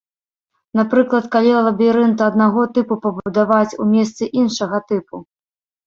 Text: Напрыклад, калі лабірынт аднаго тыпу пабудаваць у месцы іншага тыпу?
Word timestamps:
Напрыклад, 0.79 1.27
калі 1.35 1.51
лабірынт 1.67 2.25
аднаго 2.29 2.61
тыпу 2.81 2.93
пабудаваць 3.07 3.77
у 3.81 3.91
месцы 3.95 4.23
іншага 4.43 4.85
тыпу? 4.93 5.27